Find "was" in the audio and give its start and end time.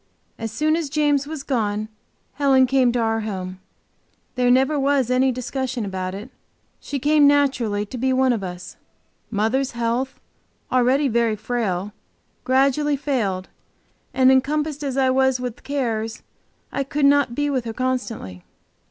1.27-1.43, 4.51-5.09, 15.11-15.39